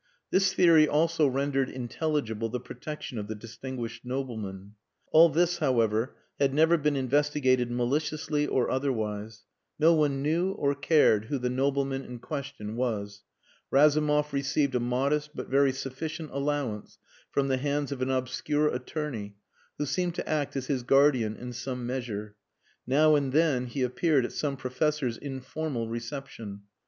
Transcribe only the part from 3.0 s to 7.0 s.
of the distinguished nobleman. All this, however, had never been